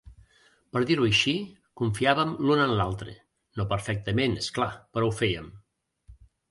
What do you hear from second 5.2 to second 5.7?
fèiem.